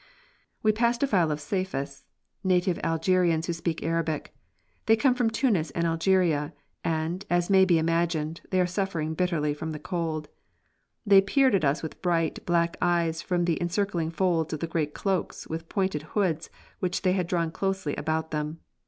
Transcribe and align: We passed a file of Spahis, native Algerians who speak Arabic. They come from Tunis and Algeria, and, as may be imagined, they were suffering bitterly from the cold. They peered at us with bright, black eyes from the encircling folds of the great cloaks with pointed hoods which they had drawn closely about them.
We 0.63 0.71
passed 0.71 1.03
a 1.03 1.05
file 1.05 1.29
of 1.29 1.37
Spahis, 1.37 2.05
native 2.43 2.79
Algerians 2.83 3.45
who 3.45 3.53
speak 3.53 3.83
Arabic. 3.83 4.33
They 4.87 4.95
come 4.95 5.13
from 5.13 5.29
Tunis 5.29 5.69
and 5.75 5.85
Algeria, 5.85 6.53
and, 6.83 7.23
as 7.29 7.51
may 7.51 7.65
be 7.65 7.77
imagined, 7.77 8.41
they 8.49 8.57
were 8.57 8.65
suffering 8.65 9.13
bitterly 9.13 9.53
from 9.53 9.73
the 9.73 9.77
cold. 9.77 10.27
They 11.05 11.21
peered 11.21 11.53
at 11.53 11.63
us 11.65 11.83
with 11.83 12.01
bright, 12.01 12.43
black 12.47 12.77
eyes 12.81 13.21
from 13.21 13.45
the 13.45 13.61
encircling 13.61 14.09
folds 14.09 14.53
of 14.53 14.59
the 14.61 14.65
great 14.65 14.95
cloaks 14.95 15.45
with 15.45 15.69
pointed 15.69 16.01
hoods 16.17 16.49
which 16.79 17.03
they 17.03 17.11
had 17.13 17.27
drawn 17.27 17.51
closely 17.51 17.95
about 17.95 18.31
them. 18.31 18.59